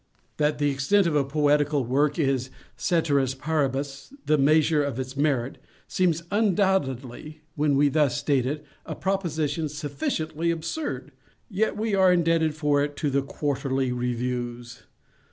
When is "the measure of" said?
4.25-4.99